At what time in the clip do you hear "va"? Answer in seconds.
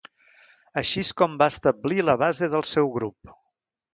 1.41-1.49